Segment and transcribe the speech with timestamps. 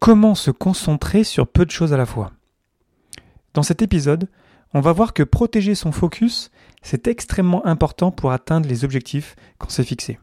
[0.00, 2.32] Comment se concentrer sur peu de choses à la fois
[3.52, 4.28] Dans cet épisode,
[4.72, 9.68] on va voir que protéger son focus, c'est extrêmement important pour atteindre les objectifs qu'on
[9.68, 10.18] s'est fixés.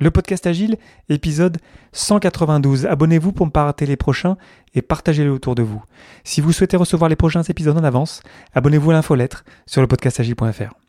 [0.00, 0.76] Le podcast Agile,
[1.08, 1.58] épisode
[1.92, 2.86] 192.
[2.86, 4.36] Abonnez-vous pour ne pas rater les prochains
[4.74, 5.84] et partagez-le autour de vous.
[6.24, 10.83] Si vous souhaitez recevoir les prochains épisodes en avance, abonnez-vous à l'infolettre sur le podcastagile.fr.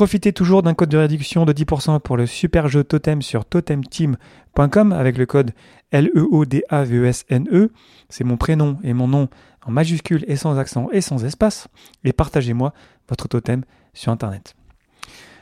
[0.00, 4.92] Profitez toujours d'un code de réduction de 10% pour le super jeu Totem sur totemteam.com
[4.94, 5.50] avec le code
[5.90, 7.54] L-E-O-D-A-V-E-S-N-E.
[7.54, 7.70] E.
[8.08, 9.28] C'est mon prénom et mon nom
[9.66, 11.68] en majuscule et sans accent et sans espace.
[12.02, 12.72] Et partagez-moi
[13.10, 14.54] votre totem sur Internet.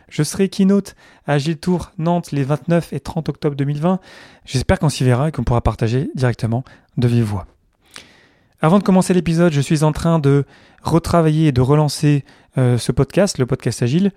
[0.08, 4.00] Je serai keynote à Agile Tour Nantes les 29 et 30 octobre 2020.
[4.44, 6.64] J'espère qu'on s'y verra et qu'on pourra partager directement
[6.96, 7.46] de vive voix.
[8.60, 10.44] Avant de commencer l'épisode, je suis en train de
[10.82, 12.24] retravailler et de relancer
[12.56, 14.10] euh, ce podcast, le podcast Agile,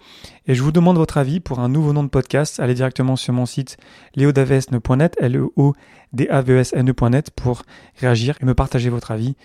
[0.48, 2.60] et je vous demande votre avis pour un nouveau nom de podcast.
[2.60, 3.78] Allez directement sur mon site
[4.16, 5.74] leodavesne.net, l e o
[6.14, 7.62] d a v e s e.net pour
[8.00, 9.36] réagir et me partager votre avis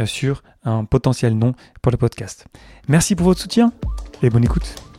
[0.00, 2.46] euh, sur un potentiel nom pour le podcast.
[2.88, 3.72] Merci pour votre soutien
[4.22, 4.95] et bonne écoute.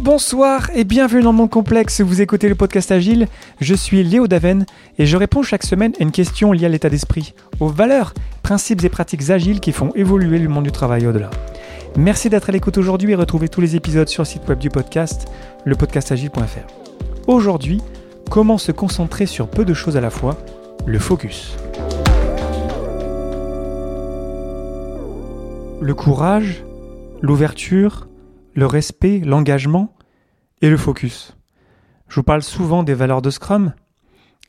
[0.00, 2.00] Bonsoir et bienvenue dans mon complexe.
[2.02, 3.26] Vous écoutez le podcast Agile.
[3.60, 4.64] Je suis Léo Daven
[4.96, 8.84] et je réponds chaque semaine à une question liée à l'état d'esprit, aux valeurs, principes
[8.84, 11.30] et pratiques agiles qui font évoluer le monde du travail au-delà.
[11.96, 14.70] Merci d'être à l'écoute aujourd'hui et retrouvez tous les épisodes sur le site web du
[14.70, 15.26] podcast,
[15.64, 17.26] lepodcastagile.fr.
[17.26, 17.80] Aujourd'hui,
[18.30, 20.38] comment se concentrer sur peu de choses à la fois,
[20.86, 21.56] le focus.
[25.80, 26.62] Le courage,
[27.20, 28.07] l'ouverture,
[28.58, 29.94] le respect, l'engagement
[30.62, 31.36] et le focus.
[32.08, 33.72] Je vous parle souvent des valeurs de Scrum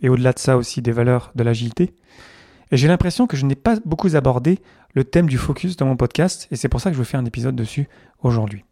[0.01, 1.93] et au-delà de ça aussi des valeurs de l'agilité.
[2.71, 4.57] Et j'ai l'impression que je n'ai pas beaucoup abordé
[4.95, 7.25] le thème du focus dans mon podcast et c'est pour ça que je faire un
[7.25, 7.87] épisode dessus
[8.23, 8.65] aujourd'hui.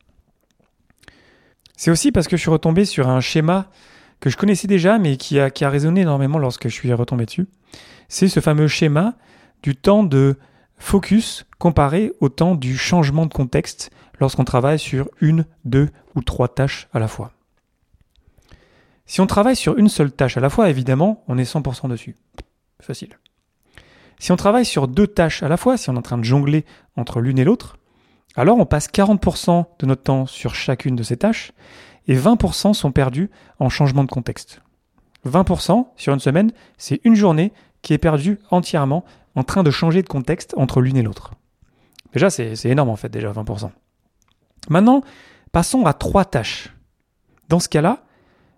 [1.76, 3.70] C'est aussi parce que je suis retombé sur un schéma
[4.20, 7.28] que je connaissais déjà mais qui a, qui a résonné énormément lorsque je suis retombé
[7.28, 7.46] dessus.
[8.10, 9.14] C'est ce fameux schéma
[9.62, 10.40] du temps de
[10.78, 16.48] focus comparé au temps du changement de contexte lorsqu'on travaille sur une, deux ou trois
[16.48, 17.32] tâches à la fois.
[19.06, 22.16] Si on travaille sur une seule tâche à la fois, évidemment, on est 100% dessus.
[22.82, 23.18] Facile.
[24.20, 26.24] Si on travaille sur deux tâches à la fois, si on est en train de
[26.24, 26.66] jongler
[26.96, 27.78] entre l'une et l'autre,
[28.36, 31.54] alors on passe 40% de notre temps sur chacune de ces tâches
[32.08, 34.62] et 20% sont perdus en changement de contexte.
[35.26, 39.06] 20% sur une semaine, c'est une journée qui est perdue entièrement
[39.38, 41.32] en train de changer de contexte entre l'une et l'autre.
[42.12, 43.70] Déjà, c'est énorme en fait, déjà 20%.
[44.70, 45.04] Maintenant,
[45.52, 46.74] passons à trois tâches.
[47.48, 48.04] Dans ce cas-là,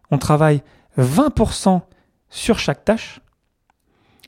[0.09, 0.63] on travaille
[0.97, 1.81] 20%
[2.29, 3.19] sur chaque tâche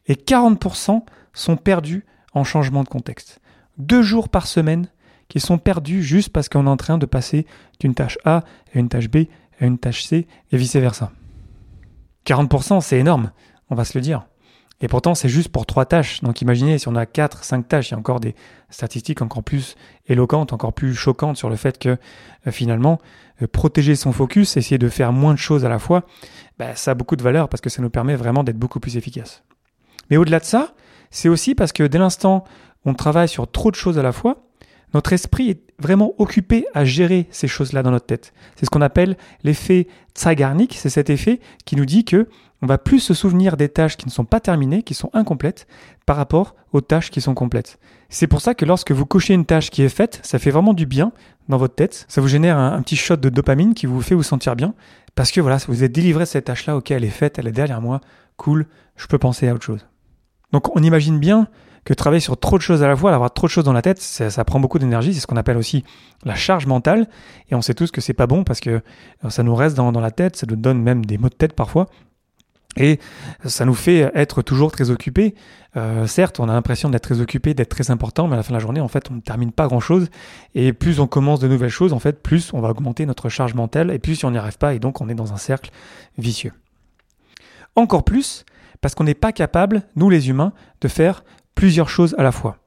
[0.08, 1.04] et 40%
[1.34, 3.40] sont perdus en changement de contexte.
[3.78, 4.88] Deux jours par semaine
[5.30, 7.48] qui sont perdus juste parce qu'on est en train de passer
[7.80, 9.28] d'une tâche A à une tâche B
[9.62, 11.14] à une tâche C et vice-versa.
[12.26, 13.32] 40%, c'est énorme,
[13.70, 14.26] on va se le dire.
[14.82, 16.22] Et pourtant, c'est juste pour trois tâches.
[16.22, 18.36] Donc imaginez, si on a quatre, cinq tâches, il y a encore des
[18.70, 19.76] statistiques encore plus
[20.08, 21.98] éloquentes, encore plus choquantes sur le fait que
[22.48, 23.00] euh, finalement,
[23.42, 26.04] euh, protéger son focus, essayer de faire moins de choses à la fois,
[26.58, 28.98] bah, ça a beaucoup de valeur parce que ça nous permet vraiment d'être beaucoup plus
[28.98, 29.44] efficace.
[30.10, 30.74] Mais au-delà de ça,
[31.12, 32.44] c'est aussi parce que dès l'instant
[32.84, 34.51] on travaille sur trop de choses à la fois,
[34.94, 38.34] notre esprit est vraiment occupé à gérer ces choses-là dans notre tête.
[38.56, 39.88] C'est ce qu'on appelle l'effet
[40.18, 42.28] Zeigarnik, c'est cet effet qui nous dit que
[42.62, 45.68] on va plus se souvenir des tâches qui ne sont pas terminées, qui sont incomplètes,
[46.06, 47.80] par rapport aux tâches qui sont complètes.
[48.10, 50.74] C'est pour ça que lorsque vous cochez une tâche qui est faite, ça fait vraiment
[50.74, 51.12] du bien
[51.50, 52.06] dans votre tête.
[52.08, 54.76] Ça vous génère un, petit shot de dopamine qui vous fait vous sentir bien,
[55.16, 57.52] parce que voilà, vous êtes délivré de cette tâche-là, ok, elle est faite, elle est
[57.52, 58.00] derrière moi,
[58.38, 59.88] cool, je peux penser à autre chose.
[60.52, 61.48] Donc on imagine bien
[61.84, 63.82] que travailler sur trop de choses à la fois, avoir trop de choses dans la
[63.82, 65.14] tête, ça, prend beaucoup d'énergie.
[65.14, 65.84] C'est ce qu'on appelle aussi
[66.24, 67.08] la charge mentale.
[67.50, 68.82] Et on sait tous que c'est pas bon parce que
[69.26, 71.54] euh, ça nous reste dans, la tête, ça nous donne même des maux de tête
[71.54, 71.88] parfois.
[72.78, 73.00] Et
[73.46, 75.36] ça nous fait être toujours très occupés.
[75.76, 78.52] Euh, certes, on a l'impression d'être très occupé, d'être très important, mais à la fin
[78.52, 80.10] de la journée, en fait, on ne termine pas grand-chose.
[80.56, 83.56] Et plus on commence de nouvelles choses, en fait, plus on va augmenter notre charge
[83.56, 85.72] mentale, et plus on n'y arrive pas, et donc on est dans un cercle
[86.18, 86.54] vicieux.
[87.76, 88.46] Encore plus,
[88.80, 91.24] parce qu'on n'est pas capable, nous les humains, de faire
[91.56, 92.58] plusieurs choses à la fois.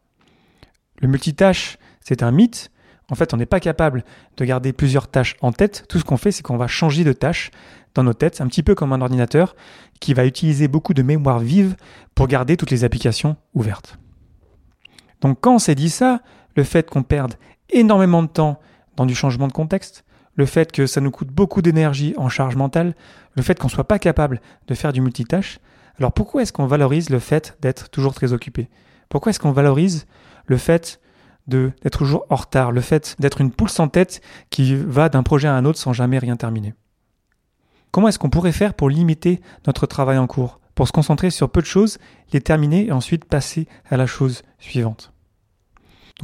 [1.00, 2.70] Le multitâche, c'est un mythe.
[3.10, 4.04] En fait, on n'est pas capable
[4.36, 5.84] de garder plusieurs tâches en tête.
[5.88, 7.50] Tout ce qu'on fait, c'est qu'on va changer de tâche
[7.94, 9.54] dans nos têtes, un petit peu comme un ordinateur
[10.00, 11.76] qui va utiliser beaucoup de mémoire vive
[12.14, 13.98] pour garder toutes les applications ouvertes.
[15.20, 16.20] Donc quand on s'est dit ça,
[16.56, 17.34] le fait qu'on perde
[17.70, 18.60] énormément de temps
[18.96, 20.04] dans du changement de contexte,
[20.34, 22.94] le fait que ça nous coûte beaucoup d'énergie en charge mentale,
[23.36, 25.58] le fait qu'on ne soit pas capable de faire du multitâche,
[25.98, 28.68] alors pourquoi est-ce qu'on valorise le fait d'être toujours très occupé?
[29.08, 30.06] Pourquoi est-ce qu'on valorise
[30.46, 31.00] le fait
[31.46, 34.20] d'être toujours en retard, le fait d'être une poule sans tête
[34.50, 36.74] qui va d'un projet à un autre sans jamais rien terminer?
[37.90, 41.50] Comment est-ce qu'on pourrait faire pour limiter notre travail en cours, pour se concentrer sur
[41.50, 41.98] peu de choses,
[42.32, 45.12] les terminer et ensuite passer à la chose suivante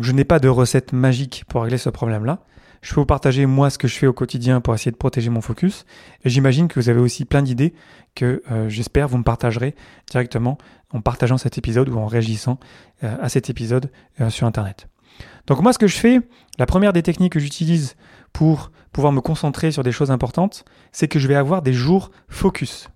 [0.00, 2.40] Je n'ai pas de recette magique pour régler ce problème-là.
[2.82, 5.28] Je peux vous partager moi ce que je fais au quotidien pour essayer de protéger
[5.28, 5.84] mon focus.
[6.24, 7.74] Et j'imagine que vous avez aussi plein d'idées
[8.14, 9.74] que euh, j'espère vous me partagerez
[10.10, 10.56] directement
[10.92, 12.58] en partageant cet épisode ou en réagissant
[13.04, 13.90] euh, à cet épisode
[14.20, 14.88] euh, sur Internet.
[15.46, 16.20] Donc moi, ce que je fais,
[16.58, 17.96] la première des techniques que j'utilise
[18.32, 22.10] pour pouvoir me concentrer sur des choses importantes, c'est que je vais avoir des jours
[22.28, 22.88] focus.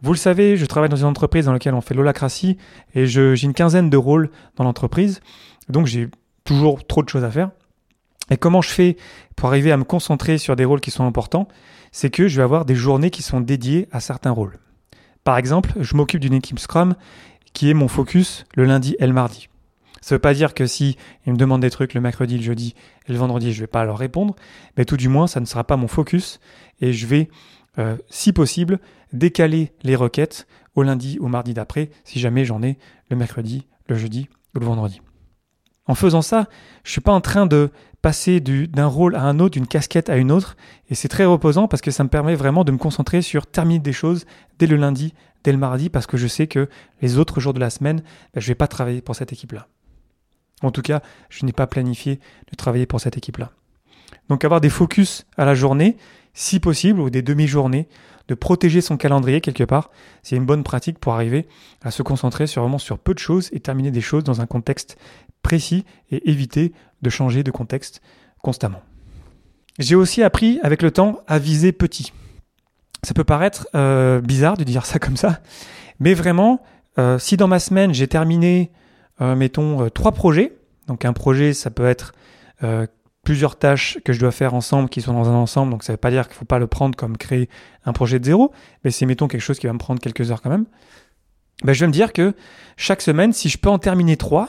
[0.00, 2.56] Vous le savez, je travaille dans une entreprise dans laquelle on fait l'holacratie
[2.94, 5.20] et j'ai une quinzaine de rôles dans l'entreprise.
[5.68, 6.08] Donc j'ai
[6.44, 7.50] toujours trop de choses à faire.
[8.30, 8.96] Et comment je fais
[9.36, 11.48] pour arriver à me concentrer sur des rôles qui sont importants?
[11.90, 14.58] C'est que je vais avoir des journées qui sont dédiées à certains rôles.
[15.24, 16.94] Par exemple, je m'occupe d'une équipe Scrum
[17.52, 19.48] qui est mon focus le lundi et le mardi.
[20.00, 20.96] Ça ne veut pas dire que si
[21.26, 22.74] ils me demandent des trucs le mercredi, le jeudi
[23.06, 24.34] et le vendredi, je ne vais pas leur répondre,
[24.76, 26.40] mais tout du moins, ça ne sera pas mon focus
[26.80, 27.28] et je vais,
[27.78, 28.80] euh, si possible,
[29.12, 32.78] décaler les requêtes au lundi ou mardi d'après, si jamais j'en ai
[33.10, 35.00] le mercredi, le jeudi ou le vendredi.
[35.86, 36.48] En faisant ça,
[36.82, 37.70] je suis pas en train de
[38.02, 40.56] passer d'un rôle à un autre, d'une casquette à une autre,
[40.90, 43.78] et c'est très reposant parce que ça me permet vraiment de me concentrer sur terminer
[43.78, 44.26] des choses
[44.58, 45.14] dès le lundi,
[45.44, 46.68] dès le mardi, parce que je sais que
[47.00, 48.02] les autres jours de la semaine,
[48.34, 49.68] ben, je vais pas travailler pour cette équipe-là.
[50.62, 51.00] En tout cas,
[51.30, 52.20] je n'ai pas planifié
[52.50, 53.52] de travailler pour cette équipe-là.
[54.28, 55.96] Donc avoir des focus à la journée,
[56.34, 57.88] si possible, ou des demi-journées,
[58.28, 59.90] de protéger son calendrier quelque part,
[60.22, 61.46] c'est une bonne pratique pour arriver
[61.82, 64.46] à se concentrer sur vraiment sur peu de choses et terminer des choses dans un
[64.46, 64.96] contexte
[65.42, 66.72] précis et éviter
[67.02, 68.00] de changer de contexte
[68.42, 68.82] constamment.
[69.78, 72.12] J'ai aussi appris avec le temps à viser petit.
[73.02, 75.40] Ça peut paraître euh, bizarre de dire ça comme ça,
[75.98, 76.60] mais vraiment,
[76.98, 78.70] euh, si dans ma semaine j'ai terminé
[79.20, 80.52] euh, mettons, trois projets.
[80.88, 82.12] Donc un projet, ça peut être
[83.24, 85.70] plusieurs tâches que je dois faire ensemble qui sont dans un ensemble.
[85.70, 87.48] Donc ça ne veut pas dire qu'il ne faut pas le prendre comme créer
[87.84, 88.52] un projet de zéro,
[88.84, 90.66] mais c'est mettons quelque chose qui va me prendre quelques heures quand même.
[91.64, 92.34] Ben, je vais me dire que
[92.76, 94.48] chaque semaine, si je peux en terminer trois,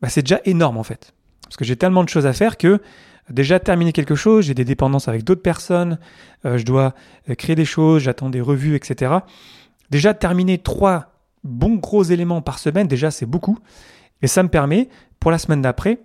[0.00, 1.12] ben, c'est déjà énorme en fait.
[1.46, 2.80] Parce que j'ai tellement de choses à faire que
[3.30, 5.98] déjà terminer quelque chose, j'ai des dépendances avec d'autres personnes,
[6.44, 6.94] je dois
[7.38, 9.14] créer des choses, j'attends des revues, etc.
[9.90, 11.12] Déjà terminer trois
[11.44, 13.58] bons gros éléments par semaine, déjà c'est beaucoup.
[14.22, 14.88] Et ça me permet,
[15.20, 16.00] pour la semaine d'après,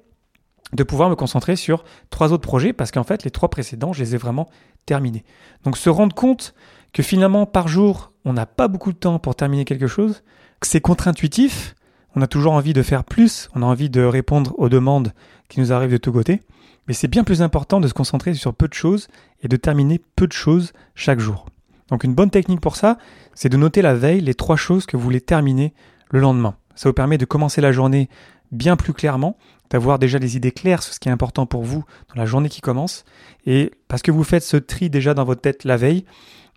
[0.74, 4.04] de pouvoir me concentrer sur trois autres projets parce qu'en fait, les trois précédents, je
[4.04, 4.50] les ai vraiment
[4.86, 5.24] terminés.
[5.64, 6.54] Donc se rendre compte
[6.94, 10.24] que finalement, par jour, on n'a pas beaucoup de temps pour terminer quelque chose,
[10.60, 11.76] que c'est contre-intuitif,
[12.16, 15.14] on a toujours envie de faire plus, on a envie de répondre aux demandes
[15.50, 16.42] qui nous arrivent de tous côtés,
[16.88, 19.08] mais c'est bien plus important de se concentrer sur peu de choses
[19.42, 21.46] et de terminer peu de choses chaque jour.
[21.90, 22.98] Donc une bonne technique pour ça,
[23.34, 25.74] c'est de noter la veille les trois choses que vous voulez terminer
[26.10, 26.56] le lendemain.
[26.76, 28.10] Ça vous permet de commencer la journée
[28.52, 29.38] bien plus clairement,
[29.70, 32.50] d'avoir déjà des idées claires sur ce qui est important pour vous dans la journée
[32.50, 33.06] qui commence.
[33.46, 36.06] Et parce que vous faites ce tri déjà dans votre tête la veille,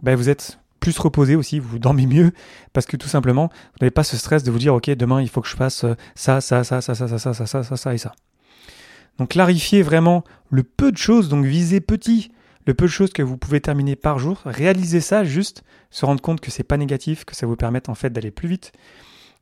[0.02, 2.32] ben vous êtes plus reposé aussi, vous dormez mieux,
[2.74, 5.30] parce que tout simplement, vous n'avez pas ce stress de vous dire, ok, demain il
[5.30, 7.94] faut que je fasse ça, ça, ça, ça, ça, ça, ça, ça, ça, ça, ça
[7.94, 8.12] et ça.
[9.16, 12.32] Donc clarifiez vraiment le peu de choses, donc visez petit
[12.66, 16.20] le peu de choses que vous pouvez terminer par jour, réalisez ça juste, se rendre
[16.20, 18.72] compte que c'est pas négatif, que ça vous permet en fait d'aller plus vite.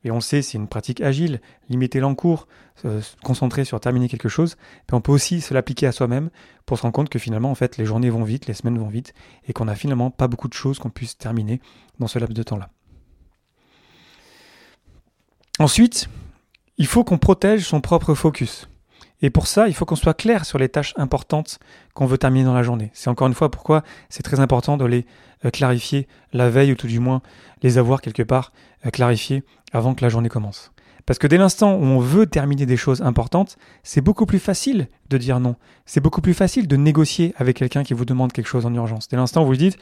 [0.04, 4.56] Et on sait, c'est une pratique agile, limiter l'encours, se concentrer sur terminer quelque chose.
[4.88, 6.30] Mais on peut aussi se l'appliquer à soi-même
[6.66, 8.88] pour se rendre compte que finalement, en fait, les journées vont vite, les semaines vont
[8.88, 9.14] vite,
[9.46, 11.60] et qu'on n'a finalement pas beaucoup de choses qu'on puisse terminer
[11.98, 12.70] dans ce laps de temps-là.
[15.58, 16.08] Ensuite,
[16.78, 18.68] il faut qu'on protège son propre focus.
[19.22, 21.60] Et pour ça, il faut qu'on soit clair sur les tâches importantes
[21.94, 22.90] qu'on veut terminer dans la journée.
[22.92, 25.06] C'est encore une fois pourquoi c'est très important de les
[25.44, 27.22] euh, clarifier la veille ou tout du moins
[27.62, 28.52] les avoir quelque part
[28.84, 30.72] euh, clarifiées avant que la journée commence.
[31.06, 34.88] Parce que dès l'instant où on veut terminer des choses importantes, c'est beaucoup plus facile
[35.10, 35.56] de dire non.
[35.86, 39.08] C'est beaucoup plus facile de négocier avec quelqu'un qui vous demande quelque chose en urgence.
[39.08, 39.78] Dès l'instant où vous dites,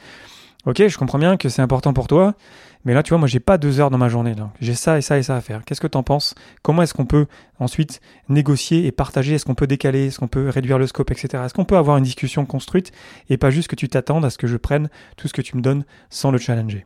[0.65, 2.35] ok, je comprends bien que c'est important pour toi,
[2.83, 4.33] mais là, tu vois, moi, j'ai pas deux heures dans ma journée.
[4.59, 5.63] J'ai ça et ça et ça à faire.
[5.65, 6.33] Qu'est-ce que tu en penses?
[6.63, 7.27] Comment est-ce qu'on peut
[7.59, 9.35] ensuite négocier et partager?
[9.35, 10.07] Est-ce qu'on peut décaler?
[10.07, 11.43] Est-ce qu'on peut réduire le scope, etc.
[11.45, 12.91] Est-ce qu'on peut avoir une discussion construite
[13.29, 15.57] et pas juste que tu t'attendes à ce que je prenne tout ce que tu
[15.57, 16.85] me donnes sans le challenger?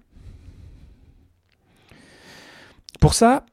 [3.00, 3.46] Pour ça,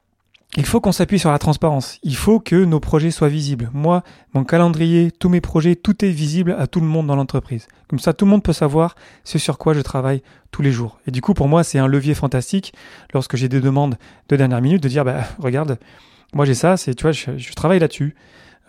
[0.55, 1.97] il faut qu'on s'appuie sur la transparence.
[2.03, 3.71] Il faut que nos projets soient visibles.
[3.73, 4.03] Moi,
[4.35, 7.67] mon calendrier, tous mes projets, tout est visible à tout le monde dans l'entreprise.
[7.87, 10.99] Comme ça, tout le monde peut savoir ce sur quoi je travaille tous les jours.
[11.07, 12.73] Et du coup, pour moi, c'est un levier fantastique
[13.13, 13.97] lorsque j'ai des demandes
[14.29, 15.79] de dernière minute de dire, bah, regarde,
[16.33, 18.15] moi j'ai ça, c'est, tu vois, je, travaille là-dessus.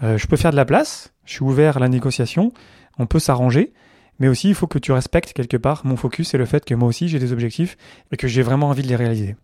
[0.02, 1.12] Euh, je peux faire de la place.
[1.26, 2.52] Je suis ouvert à la négociation.
[2.98, 3.74] On peut s'arranger.
[4.20, 6.74] Mais aussi, il faut que tu respectes quelque part mon focus et le fait que
[6.74, 7.76] moi aussi j'ai des objectifs
[8.12, 9.36] et que j'ai vraiment envie de les réaliser.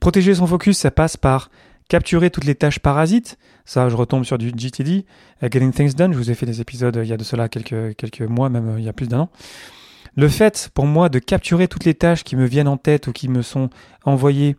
[0.00, 1.50] Protéger son focus, ça passe par
[1.88, 3.38] capturer toutes les tâches parasites.
[3.66, 5.04] Ça, je retombe sur du GTD,
[5.42, 6.12] Getting Things Done.
[6.12, 8.84] Je vous ai fait des épisodes il y a de cela quelques, mois, même il
[8.84, 9.30] y a plus d'un an.
[10.16, 13.12] Le fait pour moi de capturer toutes les tâches qui me viennent en tête ou
[13.12, 13.70] qui me sont
[14.04, 14.56] envoyées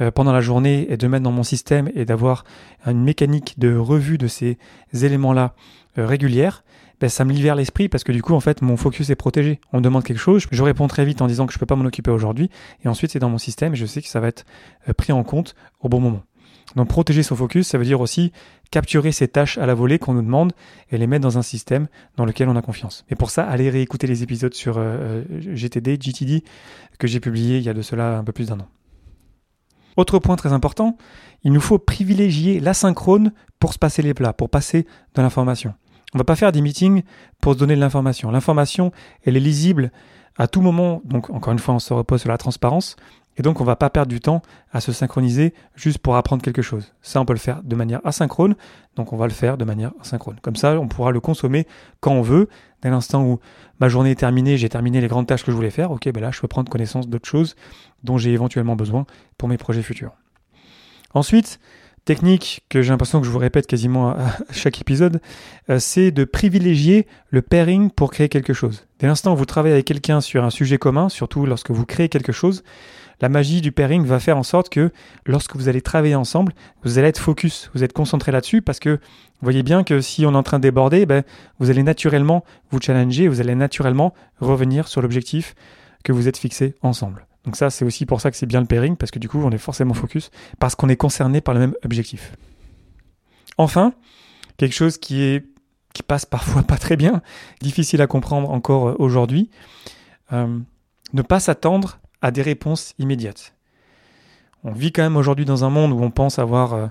[0.00, 2.44] euh, pendant la journée et de mettre dans mon système et d'avoir
[2.86, 4.58] une mécanique de revue de ces
[4.92, 5.54] éléments-là
[5.98, 6.62] euh, régulière,
[7.02, 9.60] ben, ça me libère l'esprit parce que du coup en fait mon focus est protégé.
[9.72, 11.66] On me demande quelque chose, je réponds très vite en disant que je ne peux
[11.66, 12.48] pas m'en occuper aujourd'hui
[12.84, 14.46] et ensuite c'est dans mon système et je sais que ça va être
[14.88, 16.22] euh, pris en compte au bon moment.
[16.76, 18.30] Donc protéger son focus, ça veut dire aussi
[18.70, 20.52] capturer ces tâches à la volée qu'on nous demande
[20.92, 23.04] et les mettre dans un système dans lequel on a confiance.
[23.10, 26.44] Et pour ça, allez réécouter les épisodes sur euh, euh, GTD, GTD,
[27.00, 28.68] que j'ai publié il y a de cela un peu plus d'un an.
[29.96, 30.96] Autre point très important,
[31.42, 35.74] il nous faut privilégier l'asynchrone pour se passer les plats, pour passer de l'information.
[36.14, 37.02] On va pas faire des meetings
[37.40, 38.30] pour se donner de l'information.
[38.30, 38.92] L'information,
[39.24, 39.92] elle est lisible
[40.36, 41.00] à tout moment.
[41.04, 42.96] Donc, encore une fois, on se repose sur la transparence.
[43.38, 44.42] Et donc, on va pas perdre du temps
[44.72, 46.92] à se synchroniser juste pour apprendre quelque chose.
[47.00, 48.56] Ça, on peut le faire de manière asynchrone.
[48.94, 50.36] Donc, on va le faire de manière asynchrone.
[50.42, 51.66] Comme ça, on pourra le consommer
[52.00, 52.48] quand on veut.
[52.82, 53.40] Dès l'instant où
[53.80, 55.92] ma journée est terminée, j'ai terminé les grandes tâches que je voulais faire.
[55.92, 57.56] Ok, ben là, je peux prendre connaissance d'autres choses
[58.04, 59.06] dont j'ai éventuellement besoin
[59.38, 60.12] pour mes projets futurs.
[61.14, 61.58] Ensuite,
[62.04, 65.20] technique que j'ai l'impression que je vous répète quasiment à chaque épisode,
[65.70, 68.86] euh, c'est de privilégier le pairing pour créer quelque chose.
[68.98, 72.08] Dès l'instant où vous travaillez avec quelqu'un sur un sujet commun, surtout lorsque vous créez
[72.08, 72.62] quelque chose,
[73.20, 74.90] la magie du pairing va faire en sorte que
[75.26, 78.90] lorsque vous allez travailler ensemble, vous allez être focus, vous êtes concentré là-dessus parce que
[78.90, 81.22] vous voyez bien que si on est en train de déborder, ben,
[81.60, 85.54] vous allez naturellement vous challenger, vous allez naturellement revenir sur l'objectif
[86.02, 87.26] que vous êtes fixé ensemble.
[87.44, 89.38] Donc ça, c'est aussi pour ça que c'est bien le pairing, parce que du coup,
[89.42, 92.32] on est forcément focus, parce qu'on est concerné par le même objectif.
[93.58, 93.94] Enfin,
[94.56, 95.42] quelque chose qui
[96.06, 97.22] passe parfois pas très bien,
[97.60, 99.50] difficile à comprendre encore aujourd'hui,
[100.32, 100.58] euh,
[101.12, 103.54] ne pas s'attendre à des réponses immédiates.
[104.64, 106.86] On vit quand même aujourd'hui dans un monde où on pense avoir euh,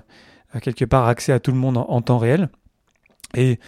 [0.60, 2.50] quelque part accès à tout le monde en, temps réel.
[3.34, 3.58] Et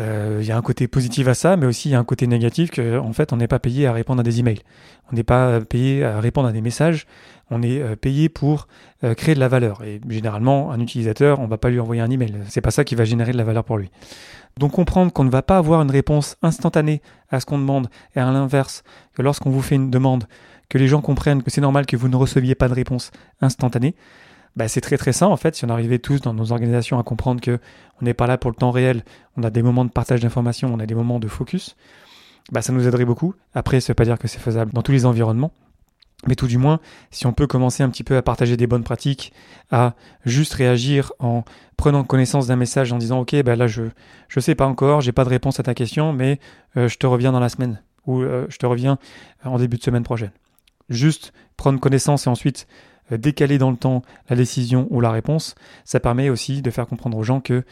[0.00, 2.04] euh, il y a un côté positif à ça, mais aussi il y a un
[2.04, 4.60] côté négatif que en fait on n'est pas payé à répondre à des emails.
[5.12, 7.06] On n'est pas payé à répondre à des messages.
[7.50, 8.68] On est euh, payé pour
[9.18, 9.82] créer de la valeur.
[9.84, 12.34] Et généralement, un utilisateur, on va pas lui envoyer un email.
[12.48, 13.90] C'est pas ça qui va générer de la valeur pour lui.
[14.58, 18.20] Donc comprendre qu'on ne va pas avoir une réponse instantanée à ce qu'on demande, et
[18.20, 20.24] à l'inverse, que lorsqu'on vous fait une demande,
[20.68, 23.94] que les gens comprennent que c'est normal que vous ne receviez pas de réponse instantanée,
[24.56, 27.02] bah, c'est très très sain en fait si on arrivait tous dans nos organisations à
[27.02, 27.58] comprendre que
[28.00, 29.04] on n'est pas là pour le temps réel,
[29.36, 31.76] on a des moments de partage d'informations, on a des moments de focus,
[32.52, 33.34] bah, ça nous aiderait beaucoup.
[33.54, 35.52] Après, ça veut pas dire que c'est faisable dans tous les environnements,
[36.26, 36.80] mais tout du moins,
[37.10, 39.32] si on peut commencer un petit peu à partager des bonnes pratiques,
[39.70, 39.94] à
[40.24, 41.44] juste réagir en
[41.76, 43.82] prenant connaissance d'un message en disant ok, bah là je
[44.28, 46.40] je sais pas encore, j'ai pas de réponse à ta question, mais
[46.76, 48.98] euh, je te reviens dans la semaine ou euh, je te reviens
[49.44, 50.32] en début de semaine prochaine.
[50.88, 52.66] Juste prendre connaissance et ensuite
[53.10, 57.16] décaler dans le temps la décision ou la réponse, ça permet aussi de faire comprendre
[57.16, 57.64] aux gens que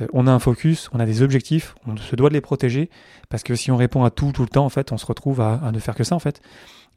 [0.00, 2.90] euh, on a un focus, on a des objectifs, on se doit de les protéger,
[3.28, 5.40] parce que si on répond à tout tout le temps, en fait, on se retrouve
[5.40, 6.40] à, ne faire que ça, en fait,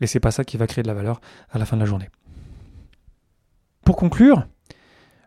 [0.01, 1.21] et c'est pas ça qui va créer de la valeur
[1.51, 2.09] à la fin de la journée.
[3.85, 4.47] Pour conclure,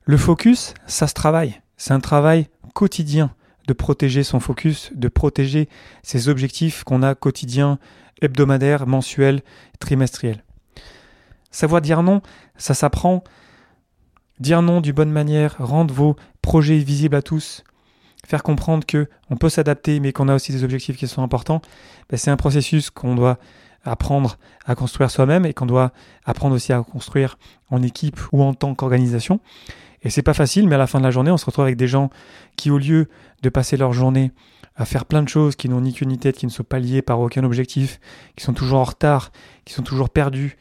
[0.04, 1.61] le focus, ça se travaille.
[1.76, 3.35] C'est un travail quotidien
[3.66, 5.68] de protéger son focus, de protéger
[6.02, 7.78] ses objectifs qu'on a quotidiens
[8.23, 9.42] hebdomadaire, mensuel,
[9.78, 10.46] trimestriel.
[11.56, 12.20] Savoir dire non,
[12.58, 13.25] ça s'apprend.
[14.40, 17.64] Dire non d'une bonne manière, rendre vos projets visibles à tous,
[18.26, 21.62] faire comprendre que on peut s'adapter mais qu'on a aussi des objectifs qui sont importants,
[22.10, 23.38] ben, c'est un processus qu'on doit
[23.84, 24.36] apprendre
[24.66, 25.92] à construire soi-même et qu'on doit
[26.26, 27.38] apprendre aussi à construire
[27.70, 29.40] en équipe ou en tant qu'organisation.
[30.02, 31.78] Et c'est pas facile, mais à la fin de la journée, on se retrouve avec
[31.78, 32.10] des gens
[32.56, 33.08] qui, au lieu
[33.40, 34.30] de passer leur journée
[34.75, 36.80] à faire plein de choses qui n'ont ni queue ni tête, qui ne sont pas
[36.80, 37.98] liées par aucun objectif,
[38.36, 39.32] qui sont toujours en retard,
[39.64, 40.58] qui sont toujours perdus.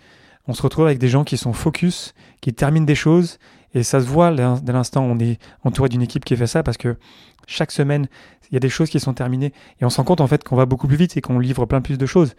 [0.48, 3.40] On se retrouve avec des gens qui sont focus, qui terminent des choses,
[3.74, 6.78] et ça se voit dès l'instant on est entouré d'une équipe qui fait ça parce
[6.78, 6.98] que
[7.48, 8.08] chaque semaine,
[8.50, 10.44] il y a des choses qui sont terminées, et on se rend compte en fait
[10.44, 12.36] qu'on va beaucoup plus vite et qu'on livre plein plus de choses.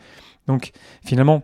[0.46, 0.70] Donc
[1.04, 1.42] finalement,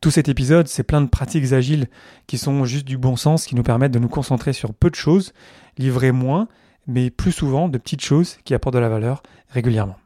[0.00, 1.86] tout cet épisode, c'est plein de pratiques agiles
[2.26, 4.94] qui sont juste du bon sens, qui nous permettent de nous concentrer sur peu de
[4.94, 5.32] choses,
[5.78, 6.48] livrer moins,
[6.86, 9.96] mais plus souvent de petites choses qui apportent de la valeur régulièrement.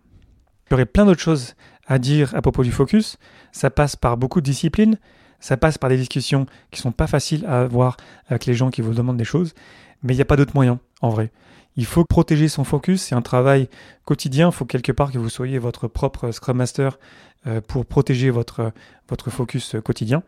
[0.70, 1.54] Aurait plein d'autres choses
[1.86, 3.18] à dire à propos du focus.
[3.50, 4.98] Ça passe par beaucoup de disciplines,
[5.42, 8.80] ça passe par des discussions qui sont pas faciles à avoir avec les gens qui
[8.80, 9.54] vous demandent des choses,
[10.02, 11.30] mais il n'y a pas d'autre moyen, en vrai.
[11.76, 13.68] Il faut protéger son focus, c'est un travail
[14.04, 16.98] quotidien, il faut quelque part que vous soyez votre propre Scrum Master
[17.46, 18.72] euh, pour protéger votre,
[19.08, 20.22] votre focus quotidien.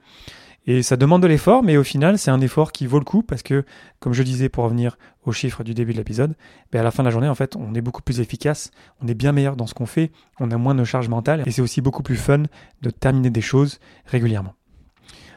[0.67, 3.23] Et ça demande de l'effort, mais au final, c'est un effort qui vaut le coup
[3.23, 3.65] parce que,
[4.01, 6.35] comme je disais pour revenir aux chiffres du début de l'épisode,
[6.73, 8.71] ben à la fin de la journée, en fait, on est beaucoup plus efficace,
[9.03, 11.51] on est bien meilleur dans ce qu'on fait, on a moins de charge mentale et
[11.51, 12.45] c'est aussi beaucoup plus fun
[12.81, 14.55] de terminer des choses régulièrement.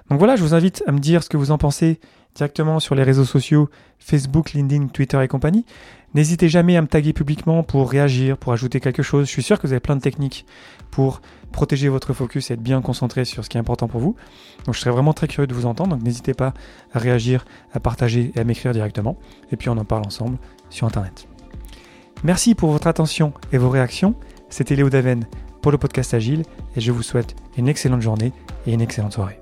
[0.10, 2.00] Donc voilà, je vous invite à me dire ce que vous en pensez
[2.36, 5.66] directement sur les réseaux sociaux Facebook, LinkedIn, Twitter et compagnie.
[6.14, 9.26] N'hésitez jamais à me taguer publiquement pour réagir, pour ajouter quelque chose.
[9.26, 10.46] Je suis sûr que vous avez plein de techniques
[10.92, 11.22] pour
[11.52, 14.16] protéger votre focus et être bien concentré sur ce qui est important pour vous.
[14.66, 15.96] Donc je serais vraiment très curieux de vous entendre.
[15.96, 16.54] Donc n'hésitez pas
[16.94, 19.18] à réagir, à partager et à m'écrire directement.
[19.52, 20.38] Et puis on en parle ensemble
[20.70, 21.28] sur Internet.
[22.24, 24.16] Merci pour votre attention et vos réactions.
[24.50, 25.26] C'était Léo Daven
[25.62, 26.44] pour le podcast Agile
[26.76, 28.32] et je vous souhaite une excellente journée
[28.66, 29.40] et une excellente soirée.